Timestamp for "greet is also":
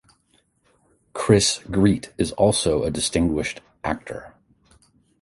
1.69-2.81